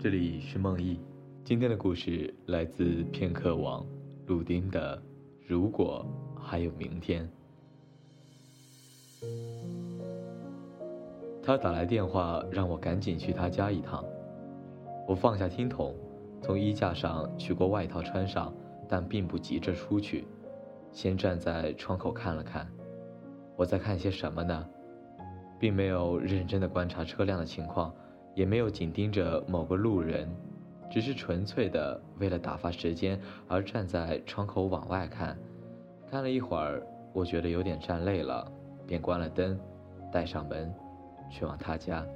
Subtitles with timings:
[0.00, 1.00] 这里是梦忆，
[1.42, 3.84] 今天的故事来自片刻网，
[4.28, 4.96] 鲁丁的
[5.44, 6.06] 《如果
[6.40, 7.28] 还有明天》。
[11.42, 14.04] 他打来电话，让我赶紧去他家一趟。
[15.08, 15.92] 我放下听筒，
[16.40, 18.54] 从衣架上取过外套穿上，
[18.88, 20.28] 但并不急着出去，
[20.92, 22.70] 先站在窗口看了看。
[23.56, 24.64] 我在看些什么呢？
[25.58, 27.92] 并没有认真的观察车辆的情况。
[28.34, 30.28] 也没有紧盯着某个路人，
[30.90, 35.38] 只是纯粹的为了打发时间而站在窗口往外看。
[36.10, 38.50] 看了一会儿，我觉得有点站累了，
[38.86, 39.58] 便关了灯，
[40.12, 40.74] 带上门，
[41.30, 42.06] 去往他家。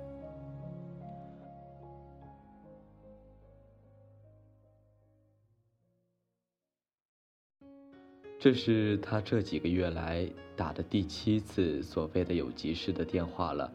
[8.38, 13.72] 这是他这几个月来打的第七次所谓的有急事的电话了。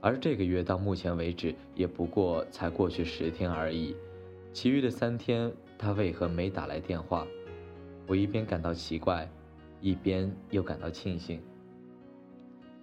[0.00, 3.96] 而这个月到目前为止也不过才过去十天而已，
[4.52, 7.26] 其余的三天他为何没打来电话？
[8.06, 9.28] 我一边感到奇怪，
[9.80, 11.40] 一边又感到庆幸。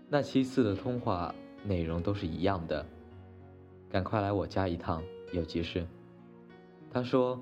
[0.09, 2.85] 那七次的通话内容都是一样的，
[3.89, 5.85] 赶快来我家一趟，有急事。
[6.91, 7.41] 他说，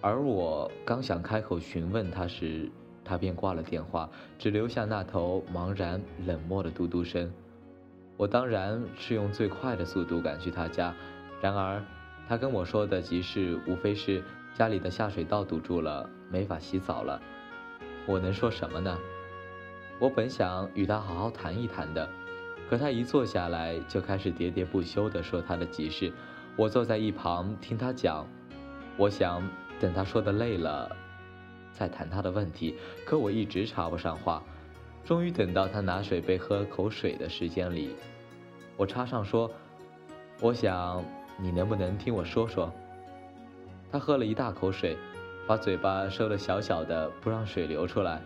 [0.00, 2.70] 而我刚想开口询问他时，
[3.04, 7.30] 他便挂了电话，只留下那头茫然冷漠的嘟嘟声。
[8.22, 10.94] 我当然是用最快的速度赶去他家，
[11.40, 11.82] 然而，
[12.28, 14.22] 他跟我说的急事无非是
[14.54, 17.20] 家里的下水道堵住了，没法洗澡了。
[18.06, 18.96] 我能说什么呢？
[19.98, 22.08] 我本想与他好好谈一谈的，
[22.70, 26.12] 可他一坐下来就开始喋喋不休地说他的急事。
[26.54, 28.24] 我坐在一旁听他讲，
[28.96, 29.42] 我想
[29.80, 30.88] 等他说的累了，
[31.72, 34.40] 再谈他的问题，可我一直插不上话。
[35.04, 37.96] 终于等到他拿水杯喝口水的时间里，
[38.76, 39.50] 我插上说
[40.40, 41.04] ：“我想
[41.38, 42.72] 你能不能听我说说？”
[43.92, 44.96] 他喝了一大口水，
[45.46, 48.22] 把嘴巴收得小小的，不让水流出来。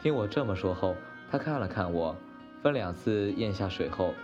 [0.00, 0.94] 听我这么说后，
[1.30, 2.14] 他看了看我，
[2.62, 4.14] 分两次咽下水后：“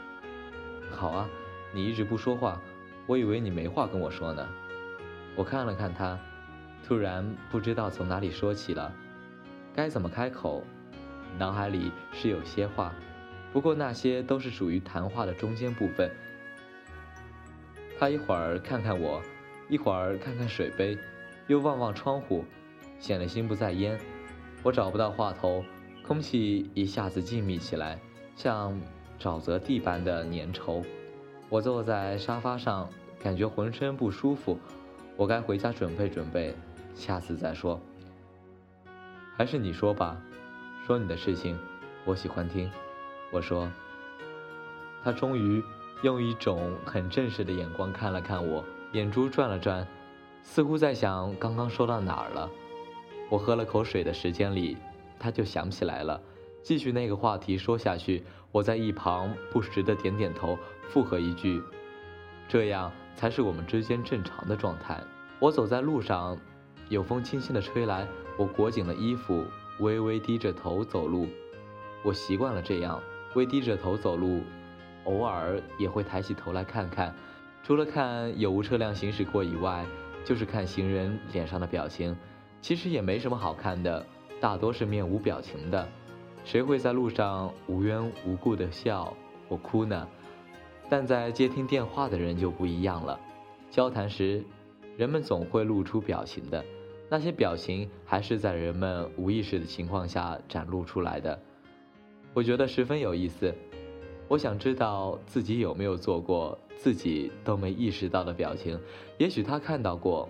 [0.92, 1.28] 好啊，
[1.72, 2.60] 你一直不说话，
[3.06, 4.46] 我以为你没话跟我说呢。”
[5.36, 6.18] 我看了看他，
[6.86, 8.92] 突然不知道从哪里说起了，
[9.74, 10.62] 该怎么开口。
[11.38, 12.92] 脑海里是有些话，
[13.52, 16.10] 不过那些都是属于谈话的中间部分。
[17.98, 19.20] 他一会儿看看我，
[19.68, 20.96] 一会儿看看水杯，
[21.48, 22.44] 又望望窗户，
[22.98, 23.98] 显得心不在焉。
[24.62, 25.64] 我找不到话头，
[26.06, 27.98] 空气一下子静谧起来，
[28.36, 28.80] 像
[29.18, 30.84] 沼泽地般的粘稠。
[31.48, 32.88] 我坐在沙发上，
[33.22, 34.58] 感觉浑身不舒服。
[35.16, 36.54] 我该回家准备准备，
[36.94, 37.80] 下次再说。
[39.36, 40.22] 还是你说吧。
[40.86, 41.58] 说你的事情，
[42.04, 42.70] 我喜欢听。
[43.30, 43.70] 我说。
[45.02, 45.64] 他终于
[46.02, 49.86] 用一种很正式的眼光看了看我，眼珠转了转，
[50.42, 52.50] 似乎在想刚刚说到哪儿了。
[53.30, 54.76] 我喝了口水的时间里，
[55.18, 56.20] 他就想起来了，
[56.62, 58.22] 继续那个话题说下去。
[58.52, 60.58] 我在一旁不时的点点头，
[60.88, 61.62] 附和一句
[62.48, 65.00] ：“这样才是我们之间正常的状态。”
[65.38, 66.36] 我走在路上，
[66.90, 69.46] 有风轻轻的吹来，我裹紧了衣服。
[69.78, 71.26] 微微低着头走路，
[72.02, 73.00] 我习惯了这样
[73.34, 74.42] 微低着头走路，
[75.04, 77.14] 偶尔也会抬起头来看看，
[77.62, 79.84] 除了看有无车辆行驶过以外，
[80.24, 82.16] 就是看行人脸上的表情。
[82.60, 84.04] 其实也没什么好看的，
[84.40, 85.88] 大多是面无表情的。
[86.44, 89.16] 谁会在路上无缘无故的笑
[89.48, 90.08] 或哭呢？
[90.88, 93.18] 但在接听电话的人就不一样了，
[93.70, 94.44] 交谈时，
[94.96, 96.64] 人们总会露出表情的。
[97.08, 101.40] 那些表情还是在人们无意识的情况下展露出来的，
[102.32, 103.54] 我觉得十分有意思。
[104.28, 108.78] 我想知道自己有没有做过自己都没意识到的表情，
[109.18, 110.28] 也许他看到过，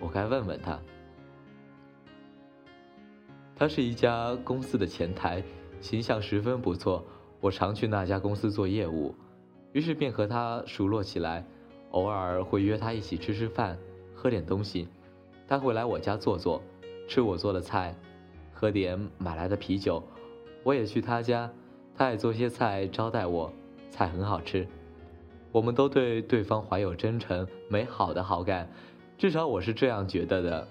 [0.00, 0.80] 我该问问他。
[3.54, 5.42] 他是一家公司的前台，
[5.80, 7.04] 形象十分不错。
[7.40, 9.14] 我常去那家公司做业务，
[9.72, 11.46] 于是便和他熟络起来，
[11.90, 13.78] 偶尔会约他一起吃吃饭，
[14.14, 14.88] 喝点东西。
[15.46, 16.62] 他会来我家坐坐，
[17.06, 17.94] 吃我做的菜，
[18.54, 20.02] 喝点买来的啤酒。
[20.64, 21.48] 我也去他家，
[21.94, 23.52] 他也做些菜招待我，
[23.90, 24.66] 菜很好吃。
[25.52, 28.68] 我们都对对方怀有真诚美好的好感，
[29.16, 30.66] 至少我是这样觉得的。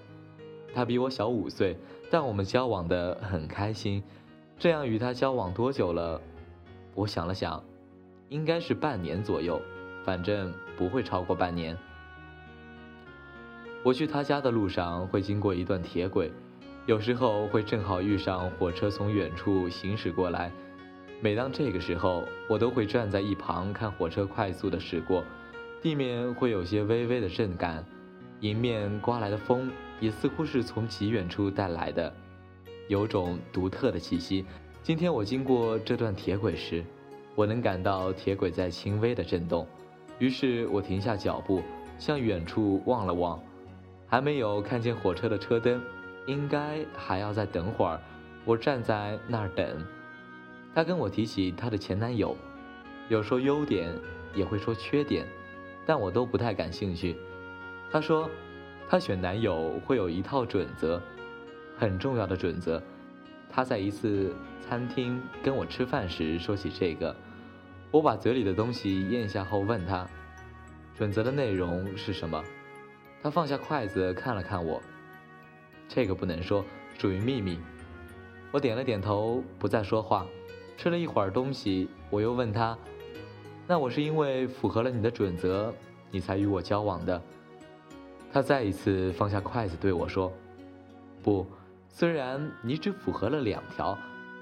[0.74, 1.78] 他比我小五岁，
[2.12, 4.04] 但我们交往的很开心。
[4.58, 6.20] 这样与他交往多久了？
[6.96, 7.64] 我想了想，
[8.30, 9.62] 应该是半年左右，
[10.04, 11.78] 反正不会超过半年。
[13.84, 16.32] 我去他家的路上会经过一段铁轨，
[16.86, 20.52] 有时候会正好遇上火车从远处行驶过来。
[21.22, 25.24] 每当这个时候，我都会站在一旁看火车快速的驶过。
[25.82, 27.86] 地面会有些微微的震感，
[28.42, 29.72] 迎面刮来的风
[30.02, 32.14] 也似乎是从极远处带来的，
[32.90, 34.46] 有种独特的气息。
[34.82, 36.84] 今天我经过这段铁轨时，
[37.34, 39.66] 我能感到铁轨在轻微的震动，
[40.20, 41.62] 于是我停下脚步，
[41.98, 43.42] 向远处望了望，
[44.06, 45.82] 还没有看见火车的车灯，
[46.26, 48.00] 应该还要再等会儿。
[48.46, 49.66] 我站在那儿等。
[50.76, 52.36] 她跟我提起她的前男友，
[53.10, 53.94] 有说优点，
[54.34, 55.26] 也会说缺点，
[55.86, 57.16] 但我都不太感兴趣。
[57.92, 58.30] 她说，
[58.90, 61.02] 她选男友会有一套准则，
[61.78, 62.82] 很重要的准则。
[63.56, 67.16] 他在一次餐厅跟我吃饭时说起这个，
[67.92, 70.10] 我把嘴里的东西咽下后问他，
[70.96, 72.44] 准则的内容是什么？
[73.22, 74.82] 他放下筷子看了看我，
[75.88, 76.64] 这个不能说，
[76.98, 77.60] 属于秘密。
[78.52, 80.26] 我点了点头，不再说话。
[80.78, 82.78] 吃了一会儿东西，我又问他，
[83.68, 85.74] 那我是因为符合了你的准则，
[86.12, 87.22] 你才与我交往的？
[88.32, 90.32] 他再一次放下筷子对我说，
[91.22, 91.46] 不。
[91.90, 93.96] 虽然你只符合了两条，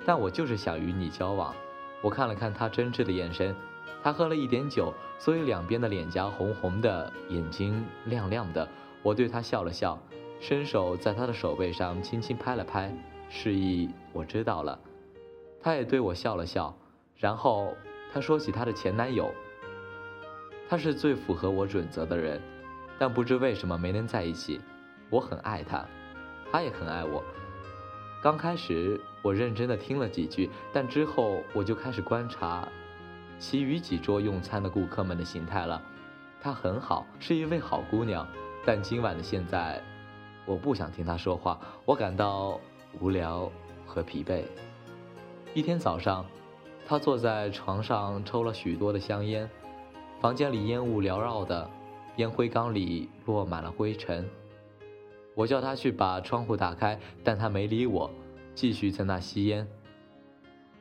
[0.06, 1.54] 但我就是想与你交往。
[2.02, 3.54] 我看了看他真挚的眼神，
[4.02, 8.66] 他喝了一点酒，所以两边的脸颊红红的，眼睛亮亮的。
[9.04, 10.02] 我对他笑了笑，
[10.42, 12.92] 伸手在他的手背上轻轻拍了拍，
[13.30, 14.78] 示意我知道了。
[15.62, 16.76] 他也对我笑了笑，
[17.16, 17.78] 然后
[18.12, 19.32] 他说起他的前男友。
[20.68, 22.42] 他是最符合我准则的人，
[22.98, 24.60] 但不知为什么没能在一起。
[25.12, 25.86] 我很爱他，
[26.52, 27.24] 他也很爱我。
[28.24, 32.68] 刚开始我认真的听了几句，但之后我就开始观察
[33.38, 35.80] 其余几桌用餐的顾客们的形态了。
[36.42, 38.28] 她很好，是一位好姑娘，
[38.66, 39.84] 但今晚的现在，
[40.52, 42.60] 我不想听他说话，我感到
[43.00, 43.50] 无聊
[43.86, 44.44] 和疲惫。
[45.54, 46.26] 一天早上，
[46.86, 49.50] 他坐在床上抽了许多的香烟，
[50.20, 51.70] 房间里烟雾缭绕的，
[52.18, 54.30] 烟灰缸里落满了灰尘。
[55.36, 58.12] 我叫他去把窗户打开，但他没理我，
[58.54, 59.66] 继续在那吸烟。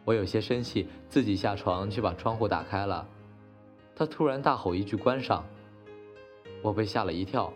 [0.05, 3.07] 我有些生气，自己下床去把窗户打开了。
[3.95, 5.45] 他突然大吼一句：“关上！”
[6.61, 7.53] 我被吓了一跳，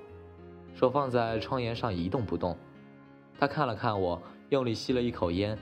[0.75, 2.57] 手放在窗沿上一动不动。
[3.39, 5.59] 他看了看我，用力吸了一口烟，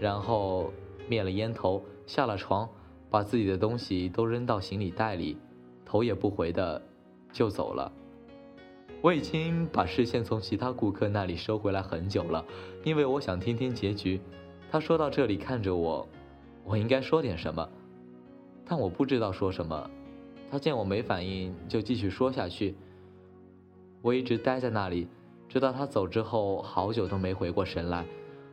[0.00, 0.72] 然后
[1.08, 2.68] 灭了烟头，下了床，
[3.10, 5.36] 把自己的东西都扔到行李袋里，
[5.84, 6.80] 头也不回的
[7.32, 7.90] 就走了。
[9.00, 12.44] 我已经把视线从其他顾客那里收回来很久了，
[12.84, 14.20] 因为我想听听结局。
[14.70, 16.08] 他说到这里，看着我，
[16.64, 17.68] 我应该说点什么，
[18.64, 19.90] 但我不知道说什么。
[20.50, 22.74] 他见我没反应，就继续说下去。
[24.04, 25.08] 我一直待在那里，
[25.48, 28.04] 直到他走之后，好久都没回过神来。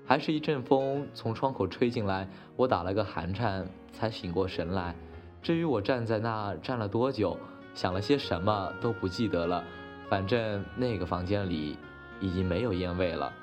[0.05, 2.25] 还是一阵风从窗口吹进来，
[2.55, 4.95] 我打了个寒颤，才醒过神来。
[5.41, 7.37] 至于我站在那站了多久，
[7.73, 9.61] 想了些什么，都不记得了。
[10.07, 11.77] 反正那个房间里
[12.21, 13.33] 已经没有烟味了。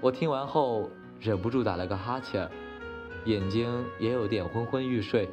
[0.00, 0.90] 我听完后
[1.20, 2.50] 忍不住打了个哈欠，
[3.24, 5.28] 眼睛也有点昏昏欲睡。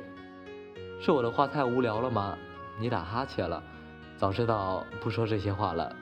[1.02, 2.38] 是我的话太无聊了吗？
[2.80, 3.64] 你打哈欠了，
[4.16, 5.96] 早知道不说这些话了。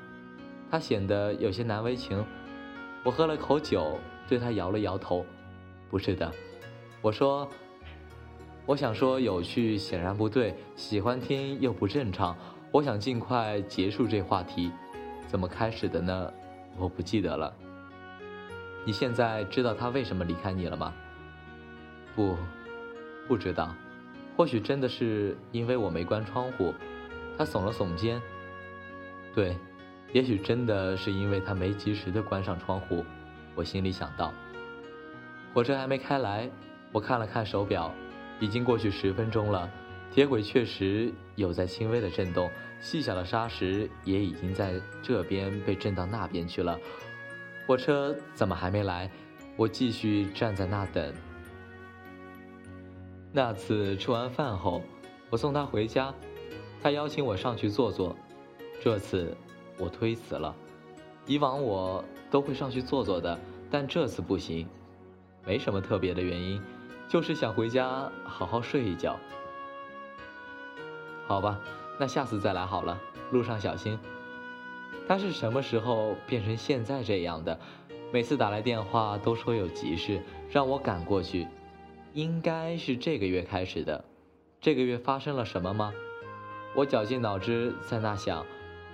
[0.71, 2.25] 他显得有些难为情。
[3.03, 5.25] 我喝了口酒，对他摇了摇头。
[5.89, 6.31] 不是的，
[7.01, 7.49] 我说，
[8.65, 12.37] 我想说有趣显然不对，喜欢听又不正常。
[12.71, 14.71] 我想尽快结束这话题，
[15.27, 16.31] 怎么开始的呢？
[16.77, 17.53] 我不记得了。
[18.85, 20.93] 你现在知道他为什么离开你了吗？
[22.15, 22.37] 不，
[23.27, 23.75] 不知道。
[24.37, 26.73] 或许真的是因为我没关窗户。
[27.37, 28.21] 他耸了耸肩。
[29.35, 29.57] 对，
[30.13, 33.05] 也许真的是因为他没及时的关上窗户。
[33.55, 34.33] 我心里想到。
[35.53, 36.49] 火车还没开来，
[36.91, 37.93] 我看了看手表，
[38.39, 39.69] 已经过去十分钟了。
[40.13, 42.49] 铁轨确实有在轻微的震动，
[42.79, 46.77] 细小的沙石也已经在这边被震到那边去了。
[47.65, 49.09] 火车怎么还没来？
[49.55, 51.13] 我继续站在那等。
[53.31, 54.81] 那次吃完饭后，
[55.29, 56.13] 我送他回家，
[56.81, 58.15] 他邀请我上去坐坐。
[58.81, 59.35] 这次
[59.81, 60.55] 我推辞了。
[61.25, 63.37] 以往我都会上去坐坐的，
[63.69, 64.67] 但这次不行，
[65.45, 66.61] 没什么特别的原因，
[67.09, 69.17] 就是想回家好好睡一觉。
[71.27, 71.59] 好吧，
[71.99, 72.99] 那下次再来好了。
[73.31, 73.97] 路上小心。
[75.07, 77.59] 他是什么时候变成现在这样的？
[78.13, 81.47] 每次打来电话都说有急事，让我赶过去。
[82.13, 84.03] 应该是这个月开始的。
[84.59, 85.93] 这个月发生了什么吗？
[86.75, 88.45] 我绞尽脑汁在那想，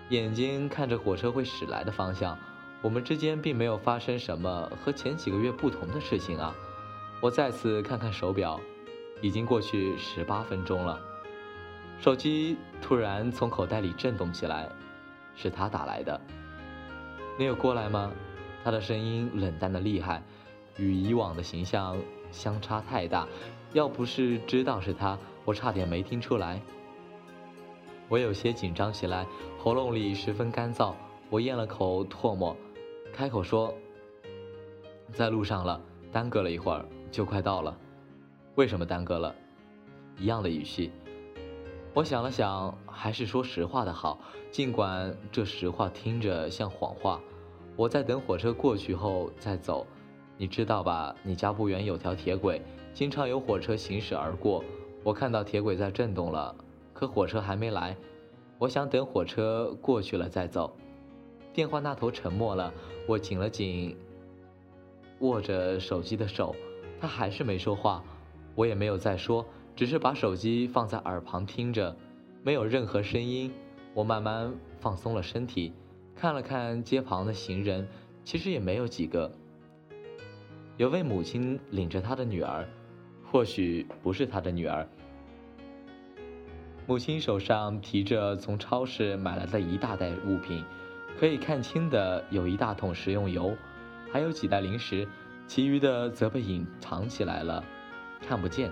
[0.10, 2.38] 眼睛看着火车会驶来的方向。
[2.82, 6.56] 我们之间并没有发生什么和前几个月不同的事情啊。
[7.20, 8.60] 我再次看看手表，
[9.22, 11.00] 已经过去十八分钟了。
[12.00, 14.70] 手机突然从口袋里震动起来，
[15.36, 16.22] 是他打来的。
[17.38, 18.12] 你有过来吗？
[18.64, 20.22] 他的声音冷淡的厉害，
[20.78, 21.98] 与以往的形象
[22.32, 23.28] 相差太大。
[23.74, 26.62] 要不是知道是他，我差点没听出来。
[28.10, 30.94] 我有些紧张起来，喉咙里十分干燥。
[31.30, 32.56] 我咽了口唾沫，
[33.12, 33.74] 开口说
[35.12, 37.78] ：“在路上了，耽搁了一会儿，就快到了。
[38.56, 39.36] 为什么耽搁了？”
[40.18, 40.90] 一样的语气。
[41.94, 44.20] 我想了想，还是说实话的好，
[44.52, 47.20] 尽管这实话听着像谎话。
[47.76, 49.86] 我在等火车过去后再走。
[50.38, 51.14] 你知道吧？
[51.24, 52.62] 你家不远有条铁轨，
[52.94, 54.64] 经常有火车行驶而过。
[55.04, 56.56] 我看到铁轨在震动了。
[56.98, 57.96] 可火车还没来，
[58.58, 60.76] 我想等火车过去了再走。
[61.54, 62.74] 电话那头沉默了，
[63.06, 63.96] 我紧了紧
[65.20, 66.56] 握着手机的手，
[67.00, 68.04] 他还是没说话，
[68.56, 71.96] 我也没有再说，只是把手机放在耳旁听着，
[72.42, 73.54] 没有任何声音。
[73.94, 75.74] 我慢慢放松了身体，
[76.16, 77.88] 看了看街旁的行人，
[78.24, 79.32] 其实也没有几个。
[80.78, 82.68] 有位母亲领着她的女儿，
[83.32, 84.88] 或许不是她的女儿。
[86.88, 90.64] 母亲手上提着从超市买来的一大袋物品，
[91.20, 93.54] 可以看清的有一大桶食用油，
[94.10, 95.06] 还有几袋零食，
[95.48, 97.62] 其余的则被隐藏起来了，
[98.26, 98.72] 看不见。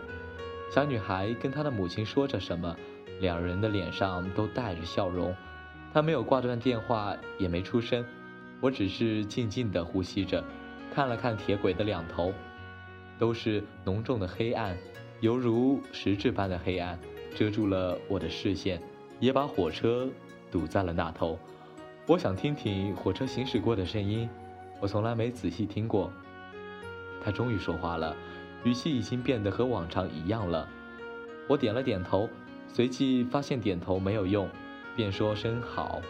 [0.72, 2.74] 小女孩跟她的母亲说着什么，
[3.20, 5.36] 两人的脸上都带着笑容。
[5.94, 8.06] 她没有挂断电话，也没出声，
[8.62, 10.42] 我只是静静地呼吸着，
[10.90, 12.34] 看了看铁轨的两头，
[13.20, 14.78] 都是浓重的黑暗，
[15.20, 16.98] 犹如实质般的黑暗。
[17.36, 18.82] 遮住了我的视线，
[19.20, 20.10] 也把火车
[20.50, 21.38] 堵在了那头。
[22.08, 24.30] 我想听听火车行驶过的声音，
[24.80, 26.12] 我从来没仔细听过。
[27.22, 28.16] 他终于说话了，
[28.64, 30.68] 语气已经变得和往常一样了。
[31.50, 32.30] 我点了点头，
[32.68, 34.48] 随即发现点头没有用，
[34.96, 36.02] 便说声好。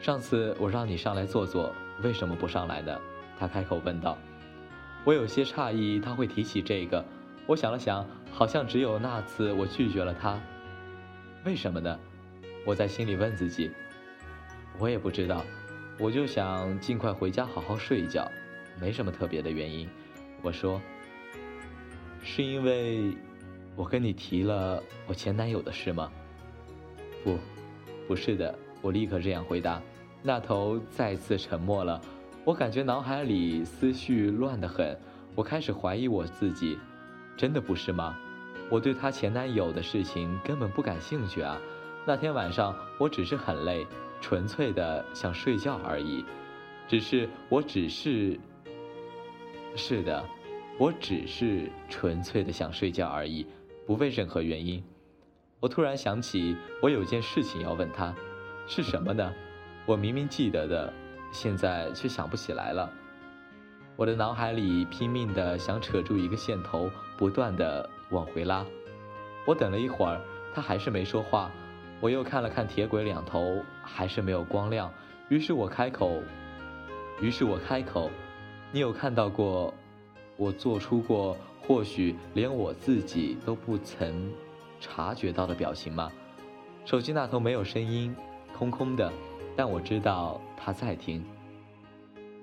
[0.00, 2.98] 上次我让你上来坐坐，为什么不上来呢？
[3.38, 4.18] 他开口问道。
[5.04, 7.04] 我有些诧异他会提起这个。
[7.46, 10.38] 我想了想，好像只有那次我拒绝了他，
[11.44, 11.98] 为什么呢？
[12.64, 13.70] 我在心里问自己。
[14.78, 15.44] 我也不知道，
[15.98, 18.30] 我就想尽快回家好好睡一觉，
[18.80, 19.88] 没什么特别的原因。
[20.42, 20.80] 我说，
[22.22, 23.12] 是因为
[23.74, 26.12] 我跟你提了我前男友的事吗？
[27.24, 27.36] 不，
[28.06, 28.56] 不是的。
[28.80, 29.82] 我立刻这样回答。
[30.22, 32.00] 那头再次沉默了。
[32.44, 34.96] 我感觉脑海里思绪乱得很，
[35.34, 36.78] 我开始怀疑我自己。
[37.38, 38.18] 真的不是吗？
[38.68, 41.56] 我对她前男友的事情根本不感兴趣啊！
[42.04, 43.86] 那天晚上我只是很累，
[44.20, 46.24] 纯粹的想睡觉而已。
[46.88, 48.38] 只是我只是……
[49.76, 50.24] 是的，
[50.78, 53.46] 我只是纯粹的想睡觉而已，
[53.86, 54.82] 不为任何原因。
[55.60, 58.12] 我突然想起，我有件事情要问他，
[58.66, 59.32] 是什么呢？
[59.86, 60.92] 我明明记得的，
[61.30, 62.92] 现在却想不起来了。
[63.96, 68.64] 我的脑海里拼命的想扯住一个线头，不断的往回拉。
[69.44, 70.18] 我等了一会儿，
[70.54, 71.50] 他还是没说话。
[72.00, 74.90] 我又看了看铁轨两头，还是没有光亮。
[75.28, 76.22] 于是我开口，
[77.20, 78.08] 于是我开口
[78.70, 79.74] ：“你有看到过
[80.36, 84.32] 我做出过或许连我自己都不曾
[84.80, 86.10] 察觉到的表情吗？”
[86.86, 88.14] 手机那头没有声音，
[88.56, 89.12] 空空的，
[89.56, 91.24] 但我知道他在听。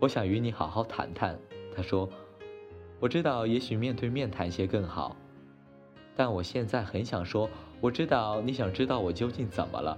[0.02, 1.40] 我想与你好好谈谈，
[1.74, 2.10] 他说
[3.06, 5.16] ：“我知道，也许面对面谈些更好，
[6.16, 7.48] 但我现在很想说，
[7.80, 9.96] 我知道你想知道我究竟怎么了，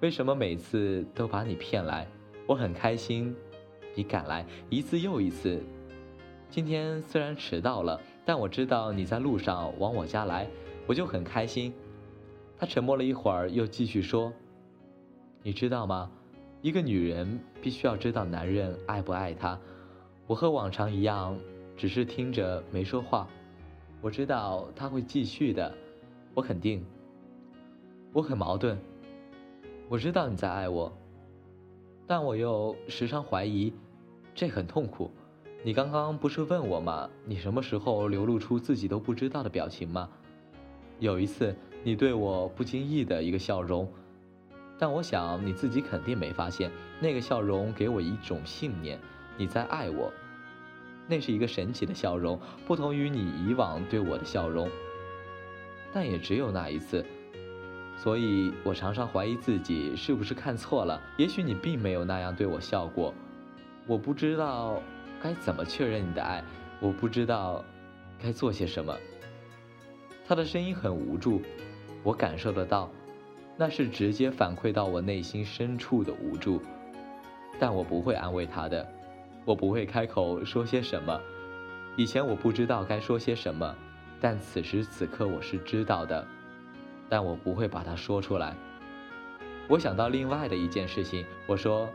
[0.00, 2.06] 为什么每次都把你骗来？
[2.46, 3.34] 我很开心，
[3.94, 5.58] 你赶来一次又一次。
[6.50, 10.46] 今天虽然迟到了，但我知道你在路上往我家来，
[10.86, 11.72] 我就很开心。”
[12.60, 14.30] 他沉默了一会儿，又继续说
[15.42, 16.10] ：“你知道吗？”
[16.60, 19.58] 一个女人必须要知道男人爱不爱她。
[20.26, 21.34] 我和往常一样，
[21.80, 23.26] 只是听着没说话。
[24.02, 25.74] 我知道他会继续的，
[26.34, 26.84] 我肯定。
[28.12, 28.78] 我很矛盾。
[29.88, 30.92] 我知道你在爱我，
[32.06, 33.72] 但我又时常怀疑，
[34.34, 35.10] 这很痛苦。
[35.64, 37.08] 你刚刚不是问我吗？
[37.24, 40.06] 你什么时候流露出自己都不知道的表情吗？
[40.98, 43.90] 有一次，你对我不经意的一个笑容。
[44.78, 46.70] 但我想你自己肯定没发现，
[47.00, 49.00] 那个笑容给我一种信念，
[49.38, 50.12] 你在爱我。
[51.06, 54.68] 那是一个神奇的笑容，不同于你以往对我的笑容。
[55.92, 57.04] 但也只有那一次，
[57.96, 61.00] 所以我常常怀疑自己是不是看错了。
[61.16, 63.12] 也许你并没有那样对我笑过。
[63.86, 64.80] 我不知道
[65.20, 66.44] 该怎么确认你的爱，
[66.80, 67.64] 我不知道
[68.22, 68.96] 该做些什么。
[70.28, 71.42] 他的声音很无助。
[72.02, 72.88] 我感受得到，
[73.58, 76.62] 那是直接反馈到我内心深处的无助。
[77.58, 78.88] 但我不会安慰他的，
[79.44, 81.20] 我不会开口说些什么。
[81.96, 83.74] 以前我不知道该说些什么，
[84.20, 86.26] 但此时此刻我是知道的，
[87.08, 88.54] 但我不会把它说出来。
[89.68, 91.88] 我想到另外的一件事情，我说：“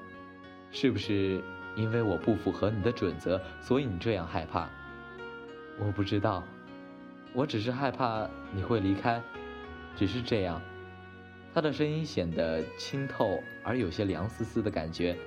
[0.72, 1.42] 是不是
[1.75, 4.70] 因为我不符合你的准则，所以你这样害怕？”
[5.80, 6.44] 我不知道，
[7.34, 9.22] 我只是害怕你会离开，
[9.96, 10.62] 只是这样。
[11.54, 15.18] 他的声音显得清透而有些凉丝丝的感觉，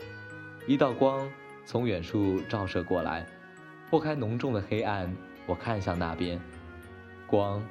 [0.67, 1.31] 一道光
[1.69, 3.27] 从远处照射过来。
[3.91, 6.41] 拨开浓重的黑暗，我看向那边，
[7.27, 7.63] 光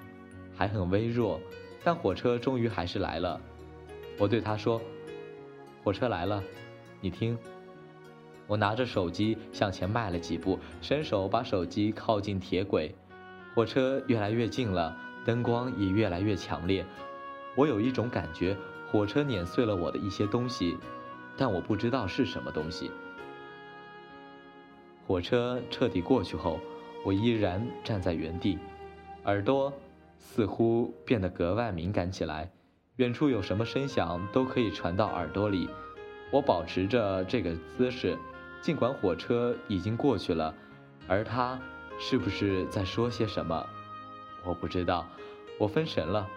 [0.56, 1.42] 还很微弱，
[1.84, 3.42] 但火车终于还是来了。
[4.20, 4.80] 我对他说
[5.84, 6.44] ：“火车来了，
[7.02, 7.36] 你听。”
[8.46, 12.94] 我拿着手机向前迈了几步，伸手把手机靠近铁轨。
[13.56, 16.86] 火车越来越近了，灯光也越来越强烈。
[17.56, 18.56] 我有一种感觉，
[18.92, 20.78] 火车碾碎了我的一些东西，
[21.36, 22.92] 但我不知道是什么东西。
[25.08, 26.60] 火车彻底过去后，
[27.06, 28.60] 我依然站在原地，
[29.24, 29.72] 耳朵
[30.18, 32.52] 似乎变得格外敏感起来。
[32.98, 35.70] 远处有什么声响都可以传到耳朵里。
[36.30, 38.18] 我保持着这个姿势，
[38.62, 40.54] 尽管火车已经过去了，
[41.08, 41.58] 而他
[41.98, 43.66] 是不是在说些什么？
[44.44, 45.08] 我不知道。
[45.58, 46.28] 我分神了。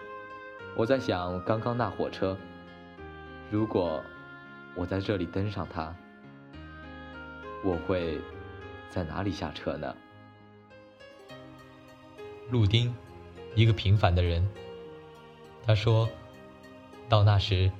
[0.77, 2.37] 我在想刚刚那火车，
[3.49, 4.01] 如果
[4.75, 5.93] 我在这里登上它，
[7.65, 8.21] 我会。
[8.91, 9.95] 在哪里下车呢？
[12.49, 12.93] 路丁，
[13.55, 14.45] 一个平凡的人。
[15.65, 16.09] 他说
[17.07, 17.71] ：“到那时，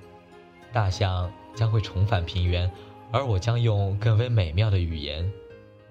[0.71, 2.71] 大象将会重返平原，
[3.11, 5.29] 而我将用更为美妙的语言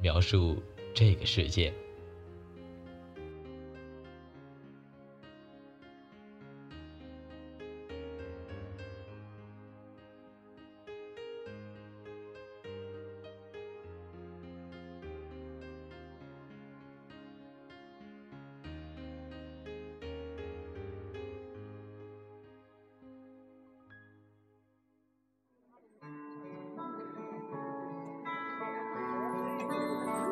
[0.01, 0.63] 描述
[0.95, 1.75] 这个世界。”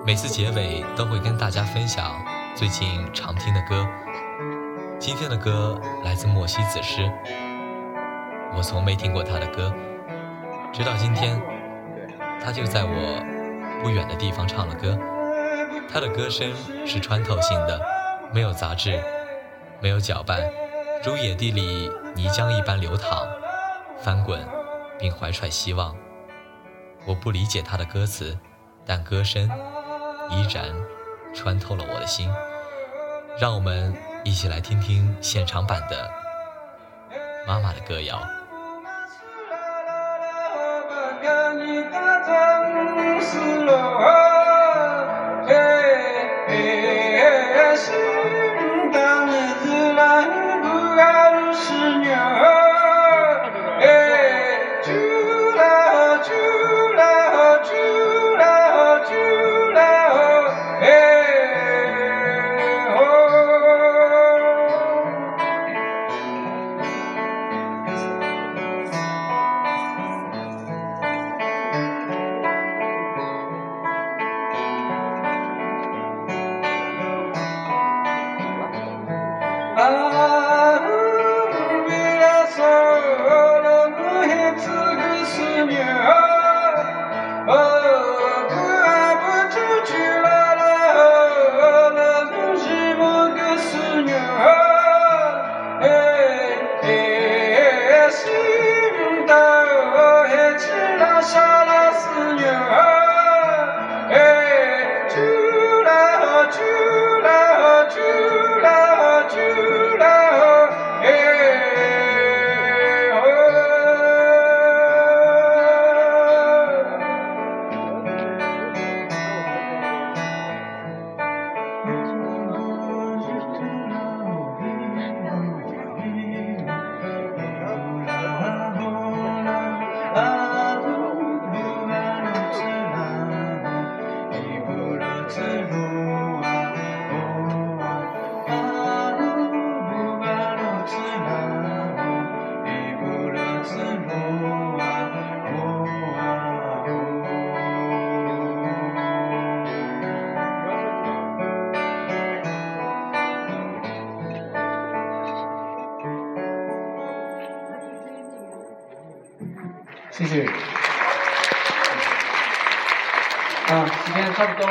[0.08, 2.24] 每次结尾都会跟大家分享
[2.56, 3.86] 最近常听的歌。
[4.98, 7.12] 今天的歌来自莫西子诗，
[8.56, 9.70] 我从没听过他的歌，
[10.72, 11.38] 直到今天，
[12.42, 13.22] 他就在我
[13.82, 14.98] 不远的地方唱了歌。
[15.92, 16.54] 他的歌声
[16.86, 17.78] 是穿透性的，
[18.32, 18.98] 没有杂质，
[19.78, 20.40] 没有搅拌，
[21.04, 23.28] 如野地里泥浆一般流淌、
[23.98, 24.42] 翻滚，
[24.98, 25.94] 并怀揣希望。
[27.04, 28.38] 我不理解他的歌词，
[28.86, 29.46] 但歌声。
[30.30, 30.74] 依然
[31.34, 32.30] 穿透了我的心，
[33.38, 36.10] 让我们一起来听听现场版的
[37.46, 38.20] 妈妈的歌谣。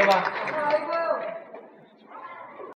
[0.07, 0.46] bye